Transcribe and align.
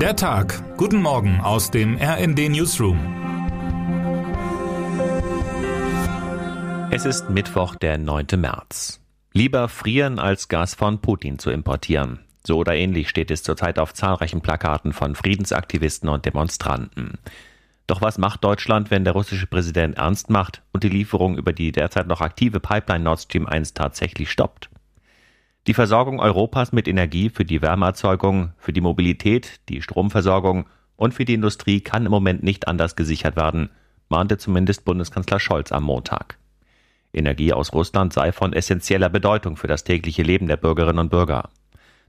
Der 0.00 0.14
Tag. 0.14 0.76
Guten 0.76 1.00
Morgen 1.00 1.40
aus 1.40 1.70
dem 1.70 1.96
RND 1.96 2.50
Newsroom. 2.50 2.98
Es 6.90 7.06
ist 7.06 7.30
Mittwoch, 7.30 7.76
der 7.76 7.96
9. 7.96 8.26
März. 8.36 9.00
Lieber 9.32 9.70
frieren, 9.70 10.18
als 10.18 10.48
Gas 10.48 10.74
von 10.74 11.00
Putin 11.00 11.38
zu 11.38 11.50
importieren. 11.50 12.18
So 12.46 12.58
oder 12.58 12.74
ähnlich 12.74 13.08
steht 13.08 13.30
es 13.30 13.42
zurzeit 13.42 13.78
auf 13.78 13.94
zahlreichen 13.94 14.42
Plakaten 14.42 14.92
von 14.92 15.14
Friedensaktivisten 15.14 16.10
und 16.10 16.26
Demonstranten. 16.26 17.14
Doch 17.86 18.02
was 18.02 18.18
macht 18.18 18.44
Deutschland, 18.44 18.90
wenn 18.90 19.04
der 19.04 19.14
russische 19.14 19.46
Präsident 19.46 19.96
ernst 19.96 20.28
macht 20.28 20.60
und 20.74 20.84
die 20.84 20.90
Lieferung 20.90 21.38
über 21.38 21.54
die 21.54 21.72
derzeit 21.72 22.06
noch 22.06 22.20
aktive 22.20 22.60
Pipeline 22.60 23.04
Nord 23.04 23.20
Stream 23.20 23.46
1 23.46 23.72
tatsächlich 23.72 24.30
stoppt? 24.30 24.68
Die 25.66 25.74
Versorgung 25.74 26.20
Europas 26.20 26.70
mit 26.70 26.86
Energie 26.86 27.28
für 27.28 27.44
die 27.44 27.60
Wärmeerzeugung, 27.60 28.52
für 28.56 28.72
die 28.72 28.80
Mobilität, 28.80 29.60
die 29.68 29.82
Stromversorgung 29.82 30.66
und 30.94 31.12
für 31.12 31.24
die 31.24 31.34
Industrie 31.34 31.80
kann 31.80 32.06
im 32.06 32.12
Moment 32.12 32.44
nicht 32.44 32.68
anders 32.68 32.94
gesichert 32.94 33.34
werden, 33.34 33.70
mahnte 34.08 34.38
zumindest 34.38 34.84
Bundeskanzler 34.84 35.40
Scholz 35.40 35.72
am 35.72 35.82
Montag. 35.82 36.38
Energie 37.12 37.52
aus 37.52 37.72
Russland 37.72 38.12
sei 38.12 38.30
von 38.30 38.52
essentieller 38.52 39.08
Bedeutung 39.08 39.56
für 39.56 39.66
das 39.66 39.82
tägliche 39.82 40.22
Leben 40.22 40.46
der 40.46 40.56
Bürgerinnen 40.56 41.00
und 41.00 41.10
Bürger. 41.10 41.48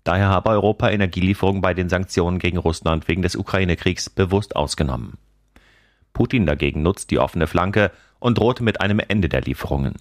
Daher 0.04 0.30
habe 0.30 0.52
Europa 0.52 0.92
Energielieferungen 0.92 1.62
bei 1.62 1.74
den 1.74 1.90
Sanktionen 1.90 2.38
gegen 2.38 2.58
Russland 2.58 3.08
wegen 3.08 3.24
des 3.24 3.36
Ukraine-Kriegs 3.36 4.12
bewusst 4.12 4.56
ausgenommen. 4.56 5.18
Putin 6.14 6.46
dagegen 6.46 6.84
nutzt 6.84 7.10
die 7.10 7.18
offene 7.18 7.48
Flanke 7.48 7.92
und 8.20 8.38
drohte 8.38 8.64
mit 8.64 8.82
einem 8.82 9.00
Ende 9.00 9.30
der 9.30 9.42
Lieferungen. 9.42 9.96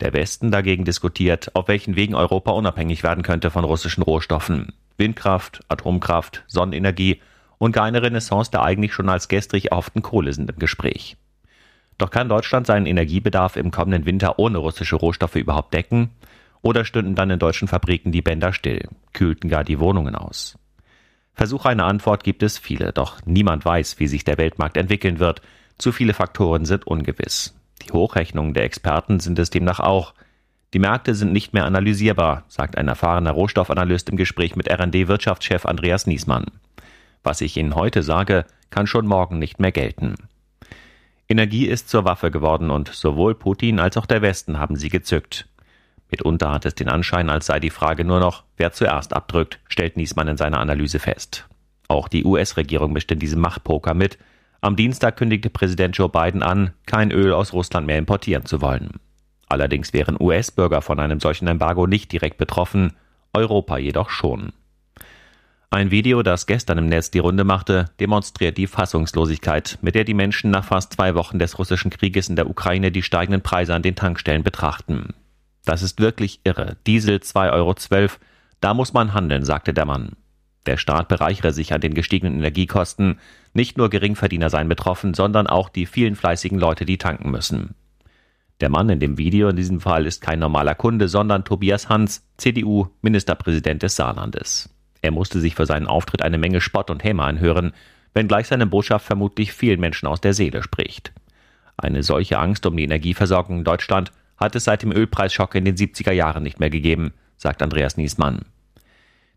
Der 0.00 0.12
Westen 0.12 0.50
dagegen 0.50 0.84
diskutiert, 0.84 1.54
auf 1.54 1.68
welchen 1.68 1.96
Wegen 1.96 2.14
Europa 2.14 2.52
unabhängig 2.52 3.02
werden 3.02 3.24
könnte 3.24 3.50
von 3.50 3.64
russischen 3.64 4.02
Rohstoffen. 4.02 4.72
Windkraft, 4.96 5.60
Atomkraft, 5.68 6.44
Sonnenenergie 6.46 7.20
und 7.58 7.72
gar 7.72 7.84
eine 7.84 8.02
Renaissance 8.02 8.50
der 8.50 8.62
eigentlich 8.62 8.92
schon 8.92 9.08
als 9.08 9.28
gestrig 9.28 9.70
erhofften 9.70 10.02
Kohle 10.02 10.32
sind 10.32 10.50
im 10.50 10.58
Gespräch. 10.58 11.16
Doch 11.98 12.10
kann 12.10 12.28
Deutschland 12.28 12.66
seinen 12.66 12.86
Energiebedarf 12.86 13.56
im 13.56 13.72
kommenden 13.72 14.06
Winter 14.06 14.38
ohne 14.38 14.58
russische 14.58 14.96
Rohstoffe 14.96 15.34
überhaupt 15.34 15.74
decken? 15.74 16.10
Oder 16.62 16.84
stünden 16.84 17.16
dann 17.16 17.30
in 17.30 17.38
deutschen 17.38 17.68
Fabriken 17.68 18.12
die 18.12 18.22
Bänder 18.22 18.52
still, 18.52 18.88
kühlten 19.12 19.48
gar 19.48 19.64
die 19.64 19.80
Wohnungen 19.80 20.14
aus? 20.14 20.56
Versuche 21.34 21.68
einer 21.68 21.86
Antwort 21.86 22.24
gibt 22.24 22.42
es 22.42 22.58
viele, 22.58 22.92
doch 22.92 23.18
niemand 23.24 23.64
weiß, 23.64 23.98
wie 24.00 24.08
sich 24.08 24.24
der 24.24 24.38
Weltmarkt 24.38 24.76
entwickeln 24.76 25.18
wird. 25.18 25.40
Zu 25.76 25.92
viele 25.92 26.14
Faktoren 26.14 26.64
sind 26.64 26.86
ungewiss. 26.86 27.57
Die 27.82 27.92
Hochrechnungen 27.92 28.54
der 28.54 28.64
Experten 28.64 29.20
sind 29.20 29.38
es 29.38 29.50
demnach 29.50 29.80
auch. 29.80 30.14
Die 30.74 30.78
Märkte 30.78 31.14
sind 31.14 31.32
nicht 31.32 31.54
mehr 31.54 31.64
analysierbar, 31.64 32.44
sagt 32.48 32.76
ein 32.76 32.88
erfahrener 32.88 33.30
Rohstoffanalyst 33.30 34.10
im 34.10 34.16
Gespräch 34.16 34.56
mit 34.56 34.70
RD-Wirtschaftschef 34.70 35.64
Andreas 35.64 36.06
Niesmann. 36.06 36.46
Was 37.22 37.40
ich 37.40 37.56
Ihnen 37.56 37.74
heute 37.74 38.02
sage, 38.02 38.44
kann 38.70 38.86
schon 38.86 39.06
morgen 39.06 39.38
nicht 39.38 39.60
mehr 39.60 39.72
gelten. 39.72 40.16
Energie 41.28 41.66
ist 41.66 41.88
zur 41.88 42.04
Waffe 42.04 42.30
geworden 42.30 42.70
und 42.70 42.88
sowohl 42.88 43.34
Putin 43.34 43.80
als 43.80 43.96
auch 43.96 44.06
der 44.06 44.22
Westen 44.22 44.58
haben 44.58 44.76
sie 44.76 44.88
gezückt. 44.88 45.46
Mitunter 46.10 46.52
hat 46.52 46.64
es 46.64 46.74
den 46.74 46.88
Anschein, 46.88 47.28
als 47.28 47.46
sei 47.46 47.60
die 47.60 47.70
Frage 47.70 48.04
nur 48.04 48.18
noch, 48.18 48.44
wer 48.56 48.72
zuerst 48.72 49.12
abdrückt, 49.12 49.60
stellt 49.68 49.98
Niesmann 49.98 50.28
in 50.28 50.38
seiner 50.38 50.58
Analyse 50.58 50.98
fest. 50.98 51.46
Auch 51.86 52.08
die 52.08 52.24
US-Regierung 52.24 52.92
mischt 52.92 53.12
in 53.12 53.18
diesem 53.18 53.40
Machtpoker 53.40 53.92
mit, 53.92 54.18
am 54.60 54.76
Dienstag 54.76 55.16
kündigte 55.16 55.50
Präsident 55.50 55.96
Joe 55.96 56.08
Biden 56.08 56.42
an, 56.42 56.72
kein 56.86 57.10
Öl 57.10 57.32
aus 57.32 57.52
Russland 57.52 57.86
mehr 57.86 57.98
importieren 57.98 58.44
zu 58.44 58.60
wollen. 58.60 59.00
Allerdings 59.48 59.92
wären 59.92 60.20
US-Bürger 60.20 60.82
von 60.82 61.00
einem 61.00 61.20
solchen 61.20 61.48
Embargo 61.48 61.86
nicht 61.86 62.12
direkt 62.12 62.38
betroffen, 62.38 62.92
Europa 63.32 63.78
jedoch 63.78 64.10
schon. 64.10 64.52
Ein 65.70 65.90
Video, 65.90 66.22
das 66.22 66.46
gestern 66.46 66.78
im 66.78 66.86
Netz 66.86 67.10
die 67.10 67.18
Runde 67.18 67.44
machte, 67.44 67.90
demonstriert 68.00 68.56
die 68.56 68.66
Fassungslosigkeit, 68.66 69.78
mit 69.82 69.94
der 69.94 70.04
die 70.04 70.14
Menschen 70.14 70.50
nach 70.50 70.64
fast 70.64 70.94
zwei 70.94 71.14
Wochen 71.14 71.38
des 71.38 71.58
russischen 71.58 71.90
Krieges 71.90 72.30
in 72.30 72.36
der 72.36 72.48
Ukraine 72.48 72.90
die 72.90 73.02
steigenden 73.02 73.42
Preise 73.42 73.74
an 73.74 73.82
den 73.82 73.94
Tankstellen 73.94 74.42
betrachten. 74.42 75.14
Das 75.66 75.82
ist 75.82 76.00
wirklich 76.00 76.40
irre. 76.44 76.78
Diesel 76.86 77.18
2,12 77.18 77.52
Euro, 77.52 78.14
da 78.60 78.72
muss 78.72 78.94
man 78.94 79.12
handeln, 79.12 79.44
sagte 79.44 79.74
der 79.74 79.84
Mann. 79.84 80.12
Der 80.68 80.76
Staat 80.76 81.08
bereichere 81.08 81.54
sich 81.54 81.72
an 81.72 81.80
den 81.80 81.94
gestiegenen 81.94 82.34
Energiekosten. 82.34 83.20
Nicht 83.54 83.78
nur 83.78 83.88
Geringverdiener 83.88 84.50
seien 84.50 84.68
betroffen, 84.68 85.14
sondern 85.14 85.46
auch 85.46 85.70
die 85.70 85.86
vielen 85.86 86.14
fleißigen 86.14 86.58
Leute, 86.58 86.84
die 86.84 86.98
tanken 86.98 87.30
müssen. 87.30 87.74
Der 88.60 88.68
Mann 88.68 88.90
in 88.90 89.00
dem 89.00 89.16
Video 89.16 89.48
in 89.48 89.56
diesem 89.56 89.80
Fall 89.80 90.04
ist 90.04 90.20
kein 90.20 90.40
normaler 90.40 90.74
Kunde, 90.74 91.08
sondern 91.08 91.46
Tobias 91.46 91.88
Hans, 91.88 92.22
CDU, 92.36 92.88
Ministerpräsident 93.00 93.82
des 93.82 93.96
Saarlandes. 93.96 94.68
Er 95.00 95.10
musste 95.10 95.40
sich 95.40 95.54
für 95.54 95.64
seinen 95.64 95.86
Auftritt 95.86 96.20
eine 96.20 96.36
Menge 96.36 96.60
Spott 96.60 96.90
und 96.90 97.02
Häme 97.02 97.22
anhören, 97.22 97.72
wenngleich 98.12 98.48
seine 98.48 98.66
Botschaft 98.66 99.06
vermutlich 99.06 99.54
vielen 99.54 99.80
Menschen 99.80 100.06
aus 100.06 100.20
der 100.20 100.34
Seele 100.34 100.62
spricht. 100.62 101.14
Eine 101.78 102.02
solche 102.02 102.38
Angst 102.38 102.66
um 102.66 102.76
die 102.76 102.84
Energieversorgung 102.84 103.60
in 103.60 103.64
Deutschland 103.64 104.12
hat 104.36 104.54
es 104.54 104.64
seit 104.64 104.82
dem 104.82 104.92
Ölpreisschock 104.92 105.54
in 105.54 105.64
den 105.64 105.76
70er 105.76 106.12
Jahren 106.12 106.42
nicht 106.42 106.60
mehr 106.60 106.68
gegeben, 106.68 107.14
sagt 107.38 107.62
Andreas 107.62 107.96
Niesmann. 107.96 108.42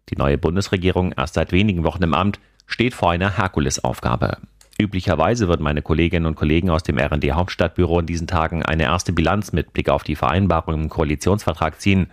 Die 0.09 0.17
neue 0.17 0.37
Bundesregierung, 0.37 1.13
erst 1.15 1.35
seit 1.35 1.51
wenigen 1.51 1.83
Wochen 1.83 2.03
im 2.03 2.13
Amt, 2.13 2.39
steht 2.65 2.93
vor 2.93 3.11
einer 3.11 3.37
Herkulesaufgabe. 3.37 4.37
Üblicherweise 4.79 5.47
würden 5.47 5.63
meine 5.63 5.81
Kolleginnen 5.81 6.25
und 6.25 6.35
Kollegen 6.35 6.69
aus 6.69 6.83
dem 6.83 6.97
RD 6.97 7.33
Hauptstadtbüro 7.33 7.99
in 7.99 8.07
diesen 8.07 8.27
Tagen 8.27 8.63
eine 8.63 8.83
erste 8.83 9.13
Bilanz 9.13 9.53
mit 9.53 9.73
Blick 9.73 9.89
auf 9.89 10.03
die 10.03 10.15
Vereinbarung 10.15 10.83
im 10.83 10.89
Koalitionsvertrag 10.89 11.79
ziehen. 11.79 12.07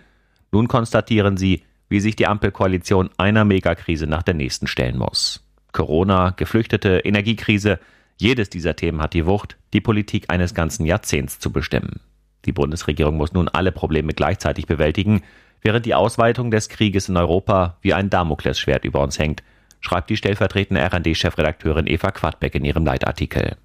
Nun 0.51 0.67
konstatieren 0.67 1.37
sie, 1.37 1.63
wie 1.89 1.99
sich 1.99 2.15
die 2.15 2.27
Ampelkoalition 2.27 3.09
einer 3.17 3.43
Megakrise 3.43 4.05
nach 4.05 4.23
der 4.23 4.35
nächsten 4.35 4.67
stellen 4.67 4.97
muss. 4.97 5.43
Corona, 5.71 6.31
Geflüchtete, 6.31 6.99
Energiekrise, 6.99 7.79
jedes 8.17 8.49
dieser 8.49 8.75
Themen 8.75 9.01
hat 9.01 9.13
die 9.13 9.25
Wucht, 9.25 9.57
die 9.73 9.81
Politik 9.81 10.25
eines 10.29 10.53
ganzen 10.53 10.85
Jahrzehnts 10.85 11.39
zu 11.39 11.51
bestimmen. 11.51 12.01
Die 12.45 12.51
Bundesregierung 12.51 13.17
muss 13.17 13.33
nun 13.33 13.47
alle 13.49 13.71
Probleme 13.71 14.13
gleichzeitig 14.13 14.65
bewältigen, 14.65 15.23
während 15.61 15.85
die 15.85 15.95
Ausweitung 15.95 16.51
des 16.51 16.69
Krieges 16.69 17.09
in 17.09 17.17
Europa 17.17 17.77
wie 17.81 17.93
ein 17.93 18.09
Damoklesschwert 18.09 18.85
über 18.85 19.01
uns 19.01 19.19
hängt, 19.19 19.43
schreibt 19.81 20.09
die 20.09 20.17
stellvertretende 20.17 20.81
RD-Chefredakteurin 20.81 21.87
Eva 21.87 22.11
Quadbeck 22.11 22.55
in 22.55 22.65
ihrem 22.65 22.85
Leitartikel. 22.85 23.57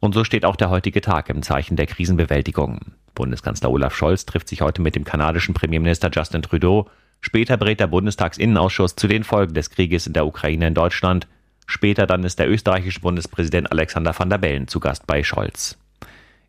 Und 0.00 0.14
so 0.14 0.24
steht 0.24 0.44
auch 0.44 0.56
der 0.56 0.70
heutige 0.70 1.00
Tag 1.00 1.28
im 1.30 1.42
Zeichen 1.42 1.76
der 1.76 1.86
Krisenbewältigung. 1.86 2.80
Bundeskanzler 3.14 3.70
Olaf 3.70 3.96
Scholz 3.96 4.26
trifft 4.26 4.48
sich 4.48 4.60
heute 4.60 4.82
mit 4.82 4.94
dem 4.94 5.04
kanadischen 5.04 5.54
Premierminister 5.54 6.10
Justin 6.12 6.42
Trudeau. 6.42 6.88
Später 7.20 7.56
berät 7.56 7.80
der 7.80 7.86
Bundestagsinnenausschuss 7.86 8.94
zu 8.94 9.08
den 9.08 9.24
Folgen 9.24 9.54
des 9.54 9.70
Krieges 9.70 10.06
in 10.06 10.12
der 10.12 10.26
Ukraine 10.26 10.68
in 10.68 10.74
Deutschland. 10.74 11.26
Später 11.66 12.06
dann 12.06 12.24
ist 12.24 12.38
der 12.38 12.48
österreichische 12.48 13.00
Bundespräsident 13.00 13.72
Alexander 13.72 14.16
van 14.16 14.30
der 14.30 14.38
Bellen 14.38 14.68
zu 14.68 14.80
Gast 14.80 15.06
bei 15.06 15.24
Scholz. 15.24 15.78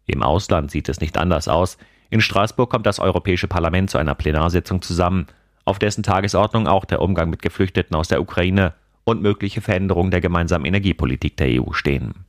Im 0.08 0.24
Ausland 0.24 0.72
sieht 0.72 0.90
es 0.90 1.00
nicht 1.00 1.18
anders 1.18 1.48
aus. 1.48 1.78
In 2.10 2.22
Straßburg 2.22 2.70
kommt 2.70 2.86
das 2.86 3.00
Europäische 3.00 3.48
Parlament 3.48 3.90
zu 3.90 3.98
einer 3.98 4.16
Plenarsitzung 4.16 4.82
zusammen, 4.82 5.28
auf 5.66 5.80
dessen 5.80 6.02
Tagesordnung 6.02 6.68
auch 6.68 6.86
der 6.86 7.02
Umgang 7.02 7.30
mit 7.30 7.42
Geflüchteten 7.42 7.96
aus 7.96 8.08
der 8.08 8.22
Ukraine 8.22 8.74
und 9.04 9.22
mögliche 9.22 9.62
Veränderungen 9.62 10.12
der 10.12 10.22
gemeinsamen 10.22 10.66
Energiepolitik 10.66 11.36
der 11.38 11.62
EU 11.62 11.74
stehen. 11.74 12.26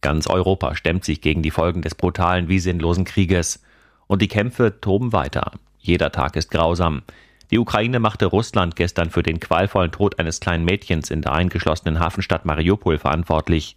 Ganz 0.00 0.28
Europa 0.28 0.76
stemmt 0.76 1.04
sich 1.04 1.20
gegen 1.20 1.42
die 1.42 1.50
Folgen 1.50 1.82
des 1.82 1.94
brutalen 1.94 2.48
wie 2.48 2.58
sinnlosen 2.58 3.04
Krieges. 3.04 3.62
Und 4.06 4.22
die 4.22 4.28
Kämpfe 4.28 4.80
toben 4.80 5.12
weiter. 5.12 5.52
Jeder 5.78 6.10
Tag 6.10 6.36
ist 6.36 6.50
grausam. 6.50 7.02
Die 7.50 7.58
Ukraine 7.58 8.00
machte 8.00 8.26
Russland 8.26 8.76
gestern 8.76 9.10
für 9.10 9.22
den 9.22 9.40
qualvollen 9.40 9.90
Tod 9.90 10.18
eines 10.18 10.40
kleinen 10.40 10.64
Mädchens 10.64 11.10
in 11.10 11.22
der 11.22 11.32
eingeschlossenen 11.32 11.98
Hafenstadt 11.98 12.44
Mariupol 12.44 12.98
verantwortlich. 12.98 13.76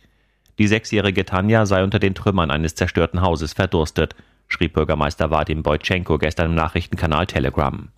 Die 0.59 0.67
sechsjährige 0.67 1.25
Tanja 1.25 1.65
sei 1.65 1.83
unter 1.83 1.99
den 1.99 2.15
Trümmern 2.15 2.51
eines 2.51 2.75
zerstörten 2.75 3.21
Hauses 3.21 3.53
verdurstet 3.53 4.15
schrieb 4.47 4.73
Bürgermeister 4.73 5.31
Vadim 5.31 5.63
Boytschenko 5.63 6.17
gestern 6.17 6.51
im 6.51 6.55
Nachrichtenkanal 6.55 7.25
Telegram. 7.25 7.89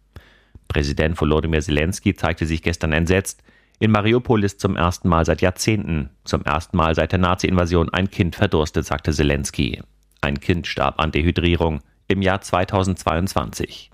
Präsident 0.67 1.19
Volodymyr 1.19 1.61
Zelensky 1.61 2.15
zeigte 2.15 2.45
sich 2.45 2.63
gestern 2.63 2.93
entsetzt. 2.93 3.43
In 3.79 3.91
Mariupol 3.91 4.43
ist 4.43 4.61
zum 4.61 4.77
ersten 4.77 5.09
Mal 5.09 5.25
seit 5.25 5.41
Jahrzehnten, 5.41 6.09
zum 6.23 6.43
ersten 6.43 6.77
Mal 6.77 6.95
seit 6.95 7.11
der 7.11 7.19
Nazi-Invasion 7.19 7.89
ein 7.89 8.09
Kind 8.09 8.35
verdurstet, 8.35 8.85
sagte 8.85 9.11
Zelensky. 9.11 9.81
Ein 10.21 10.39
Kind 10.39 10.65
starb 10.65 10.99
an 10.99 11.11
Dehydrierung 11.11 11.81
im 12.07 12.21
Jahr 12.21 12.41
2022. 12.41 13.91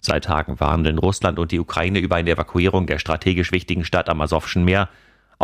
Seit 0.00 0.24
Tagen 0.24 0.60
warnen 0.60 0.98
Russland 0.98 1.38
und 1.38 1.50
die 1.50 1.60
Ukraine 1.60 1.98
über 1.98 2.16
eine 2.16 2.30
Evakuierung 2.30 2.86
der 2.86 2.98
strategisch 2.98 3.52
wichtigen 3.52 3.86
Stadt 3.86 4.10
am 4.10 4.20
Asowschen 4.20 4.64
Meer 4.64 4.90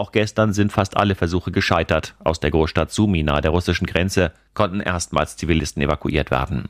auch 0.01 0.13
gestern 0.13 0.53
sind 0.53 0.73
fast 0.73 0.97
alle 0.97 1.15
Versuche 1.15 1.53
gescheitert. 1.53 2.15
Aus 2.25 2.41
der 2.41 2.51
Großstadt 2.51 2.91
Sumi 2.91 3.23
nahe 3.23 3.43
der 3.43 3.51
russischen 3.51 3.87
Grenze 3.87 4.33
konnten 4.55 4.81
erstmals 4.81 5.37
Zivilisten 5.37 5.83
evakuiert 5.83 6.31
werden. 6.31 6.69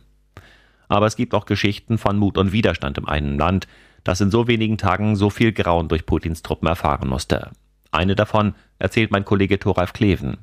Aber 0.89 1.07
es 1.07 1.17
gibt 1.17 1.33
auch 1.35 1.47
Geschichten 1.47 1.97
von 1.97 2.19
Mut 2.19 2.37
und 2.37 2.53
Widerstand 2.53 2.99
im 2.99 3.09
einen 3.09 3.39
Land, 3.39 3.69
das 4.03 4.21
in 4.21 4.31
so 4.31 4.49
wenigen 4.49 4.79
Tagen 4.79 5.15
so 5.15 5.31
viel 5.31 5.53
Grauen 5.53 5.89
durch 5.89 6.07
Putins 6.07 6.43
Truppen 6.43 6.67
erfahren 6.67 7.09
musste. 7.09 7.53
Eine 7.93 8.17
davon 8.17 8.55
erzählt 8.79 9.13
mein 9.13 9.25
Kollege 9.25 9.59
Thoralf 9.59 9.93
Kleven. 9.93 10.39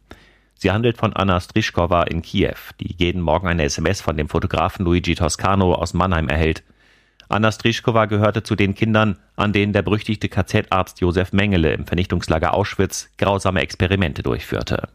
Sie 0.56 0.72
handelt 0.72 0.98
von 0.98 1.14
Anna 1.14 1.40
Strischkova 1.40 2.04
in 2.04 2.22
Kiew, 2.22 2.56
die 2.80 2.96
jeden 2.98 3.22
Morgen 3.22 3.48
eine 3.48 3.64
SMS 3.64 4.02
von 4.02 4.18
dem 4.18 4.30
Fotografen 4.30 4.86
Luigi 4.86 5.16
Toscano 5.16 5.74
aus 5.74 5.94
Mannheim 5.94 6.30
erhält. 6.30 6.64
Anna 7.30 7.52
Strischkova 7.52 8.06
gehörte 8.06 8.44
zu 8.44 8.56
den 8.56 8.74
Kindern, 8.74 9.18
an 9.36 9.52
denen 9.52 9.74
der 9.74 9.82
berüchtigte 9.82 10.30
KZ-Arzt 10.30 11.02
Josef 11.02 11.34
Mengele 11.34 11.74
im 11.74 11.86
Vernichtungslager 11.86 12.54
Auschwitz 12.54 13.10
grausame 13.18 13.62
Experimente 13.62 14.24
durchführte. 14.24 14.88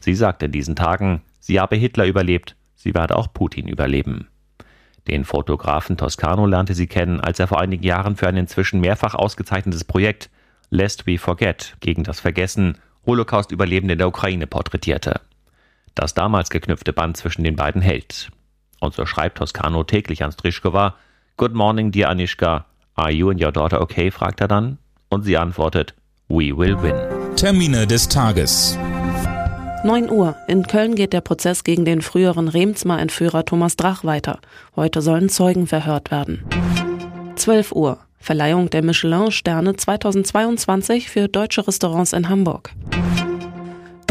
Sie 0.00 0.14
sagte 0.14 0.46
in 0.46 0.52
diesen 0.52 0.76
Tagen, 0.76 1.22
sie 1.40 1.60
habe 1.60 1.76
Hitler 1.76 2.06
überlebt, 2.06 2.56
sie 2.74 2.94
werde 2.94 3.16
auch 3.16 3.32
Putin 3.32 3.68
überleben. 3.68 4.28
Den 5.08 5.24
Fotografen 5.24 5.96
Toscano 5.96 6.46
lernte 6.46 6.74
sie 6.74 6.86
kennen, 6.86 7.20
als 7.20 7.38
er 7.38 7.48
vor 7.48 7.60
einigen 7.60 7.82
Jahren 7.82 8.16
für 8.16 8.28
ein 8.28 8.36
inzwischen 8.36 8.80
mehrfach 8.80 9.14
ausgezeichnetes 9.14 9.84
Projekt 9.84 10.30
Lest 10.70 11.06
We 11.06 11.18
Forget 11.18 11.76
gegen 11.80 12.02
das 12.02 12.20
Vergessen 12.20 12.78
Holocaust-Überlebende 13.04 13.96
der 13.96 14.08
Ukraine 14.08 14.46
porträtierte. 14.46 15.20
Das 15.94 16.14
damals 16.14 16.48
geknüpfte 16.50 16.92
Band 16.92 17.16
zwischen 17.16 17.44
den 17.44 17.56
beiden 17.56 17.82
hält. 17.82 18.30
Und 18.80 18.94
so 18.94 19.04
schreibt 19.04 19.38
Toscano 19.38 19.84
täglich 19.84 20.24
an 20.24 20.32
Strischkova, 20.32 20.96
Good 21.38 21.54
morning, 21.54 21.90
dear 21.90 22.08
Anishka. 22.10 22.66
Are 22.94 23.10
you 23.10 23.30
and 23.30 23.40
your 23.40 23.52
daughter 23.52 23.80
okay? 23.80 24.10
fragt 24.10 24.40
er 24.40 24.48
dann. 24.48 24.78
Und 25.08 25.22
sie 25.24 25.36
antwortet, 25.38 25.94
We 26.28 26.56
will 26.56 26.76
win. 26.82 26.94
Termine 27.36 27.86
des 27.86 28.08
Tages. 28.08 28.78
9 29.84 30.10
Uhr. 30.10 30.36
In 30.46 30.66
Köln 30.66 30.94
geht 30.94 31.12
der 31.12 31.22
Prozess 31.22 31.64
gegen 31.64 31.84
den 31.84 32.02
früheren 32.02 32.48
Remsmar-Entführer 32.48 33.44
Thomas 33.44 33.76
Drach 33.76 34.04
weiter. 34.04 34.40
Heute 34.76 35.00
sollen 35.00 35.28
Zeugen 35.28 35.66
verhört 35.66 36.10
werden. 36.10 36.44
12 37.36 37.72
Uhr. 37.72 37.98
Verleihung 38.18 38.70
der 38.70 38.84
Michelin-Sterne 38.84 39.74
2022 39.74 41.10
für 41.10 41.28
deutsche 41.28 41.66
Restaurants 41.66 42.12
in 42.12 42.28
Hamburg. 42.28 42.70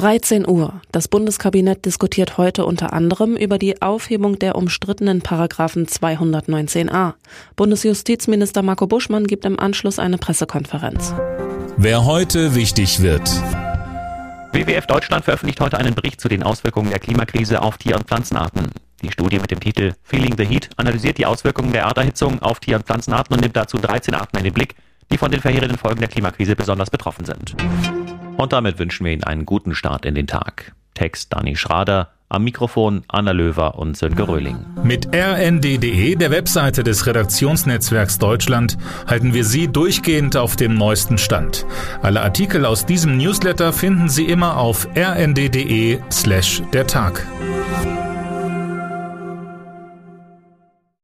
13 0.01 0.49
Uhr. 0.49 0.81
Das 0.91 1.07
Bundeskabinett 1.07 1.85
diskutiert 1.85 2.39
heute 2.39 2.65
unter 2.65 2.91
anderem 2.91 3.37
über 3.37 3.59
die 3.59 3.83
Aufhebung 3.83 4.39
der 4.39 4.55
umstrittenen 4.55 5.21
Paragraphen 5.21 5.85
219a. 5.85 7.13
Bundesjustizminister 7.55 8.63
Marco 8.63 8.87
Buschmann 8.87 9.27
gibt 9.27 9.45
im 9.45 9.59
Anschluss 9.59 9.99
eine 9.99 10.17
Pressekonferenz. 10.17 11.13
Wer 11.77 12.03
heute 12.03 12.55
wichtig 12.55 13.03
wird. 13.03 13.29
WWF 14.53 14.87
Deutschland 14.87 15.23
veröffentlicht 15.23 15.61
heute 15.61 15.77
einen 15.77 15.93
Bericht 15.93 16.19
zu 16.19 16.29
den 16.29 16.41
Auswirkungen 16.41 16.89
der 16.89 16.97
Klimakrise 16.97 17.61
auf 17.61 17.77
Tier- 17.77 17.95
und 17.95 18.05
Pflanzenarten. 18.05 18.71
Die 19.03 19.11
Studie 19.11 19.37
mit 19.37 19.51
dem 19.51 19.59
Titel 19.59 19.93
Feeling 20.01 20.35
the 20.35 20.47
Heat 20.47 20.71
analysiert 20.77 21.19
die 21.19 21.27
Auswirkungen 21.27 21.73
der 21.73 21.83
Erderhitzung 21.83 22.41
auf 22.41 22.59
Tier- 22.59 22.77
und 22.77 22.87
Pflanzenarten 22.87 23.35
und 23.35 23.41
nimmt 23.41 23.55
dazu 23.55 23.77
13 23.77 24.15
Arten 24.15 24.37
in 24.37 24.45
den 24.45 24.53
Blick, 24.53 24.73
die 25.11 25.19
von 25.19 25.29
den 25.29 25.41
verheerenden 25.41 25.77
Folgen 25.77 25.99
der 25.99 26.09
Klimakrise 26.09 26.55
besonders 26.55 26.89
betroffen 26.89 27.23
sind. 27.23 27.55
Und 28.37 28.53
damit 28.53 28.79
wünschen 28.79 29.05
wir 29.05 29.13
Ihnen 29.13 29.23
einen 29.23 29.45
guten 29.45 29.75
Start 29.75 30.05
in 30.05 30.15
den 30.15 30.27
Tag. 30.27 30.73
Text 30.93 31.33
Dani 31.33 31.55
Schrader, 31.55 32.09
am 32.31 32.43
Mikrofon 32.43 33.03
Anna 33.07 33.31
Löwer 33.31 33.77
und 33.77 33.97
Sönke 33.97 34.27
Röhling. 34.27 34.57
Mit 34.83 35.13
rnd.de, 35.13 36.15
der 36.15 36.31
Webseite 36.31 36.83
des 36.83 37.05
Redaktionsnetzwerks 37.05 38.19
Deutschland, 38.19 38.77
halten 39.05 39.33
wir 39.33 39.43
Sie 39.43 39.67
durchgehend 39.67 40.37
auf 40.37 40.55
dem 40.55 40.75
neuesten 40.75 41.17
Stand. 41.17 41.65
Alle 42.01 42.21
Artikel 42.21 42.65
aus 42.65 42.85
diesem 42.85 43.17
Newsletter 43.17 43.73
finden 43.73 44.09
Sie 44.09 44.25
immer 44.25 44.57
auf 44.57 44.87
rnd.de 44.95 45.99
slash 46.09 46.63
der 46.73 46.87
Tag. 46.87 47.27